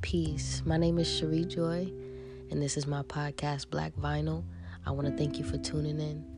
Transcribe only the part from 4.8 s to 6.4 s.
I want to thank you for tuning in.